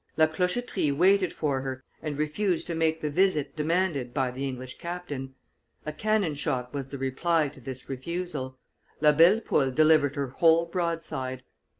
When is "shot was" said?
6.33-6.87